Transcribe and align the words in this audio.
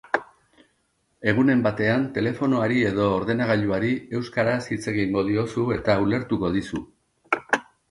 Egunen 1.31 1.59
batean 1.67 2.07
telefonoari 2.15 2.79
edo 2.93 3.11
ordenagailuari 3.19 3.93
euskaraz 4.21 4.57
hitz 4.73 4.81
egingo 4.95 5.27
diozu 5.31 5.69
eta 5.79 6.01
ulertuko 6.09 6.53
dizu. 6.59 6.85